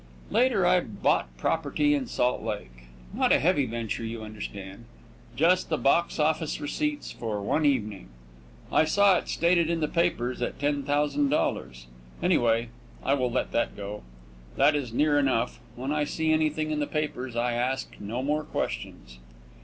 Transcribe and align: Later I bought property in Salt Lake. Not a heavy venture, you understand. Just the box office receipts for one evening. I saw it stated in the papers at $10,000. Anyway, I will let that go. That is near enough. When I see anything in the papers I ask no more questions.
Later 0.31 0.65
I 0.65 0.79
bought 0.79 1.27
property 1.37 1.93
in 1.93 2.07
Salt 2.07 2.41
Lake. 2.41 2.85
Not 3.13 3.31
a 3.31 3.37
heavy 3.39 3.67
venture, 3.67 4.03
you 4.03 4.23
understand. 4.23 4.85
Just 5.35 5.69
the 5.69 5.77
box 5.77 6.17
office 6.17 6.59
receipts 6.59 7.11
for 7.11 7.39
one 7.39 7.65
evening. 7.67 8.09
I 8.71 8.83
saw 8.83 9.19
it 9.19 9.29
stated 9.29 9.69
in 9.69 9.79
the 9.79 9.87
papers 9.87 10.41
at 10.41 10.57
$10,000. 10.57 11.85
Anyway, 12.23 12.69
I 13.03 13.13
will 13.13 13.29
let 13.29 13.51
that 13.51 13.77
go. 13.77 14.01
That 14.57 14.75
is 14.75 14.91
near 14.91 15.19
enough. 15.19 15.59
When 15.75 15.91
I 15.91 16.05
see 16.05 16.33
anything 16.33 16.71
in 16.71 16.79
the 16.79 16.87
papers 16.87 17.35
I 17.35 17.53
ask 17.53 17.93
no 17.99 18.23
more 18.23 18.43
questions. 18.43 19.19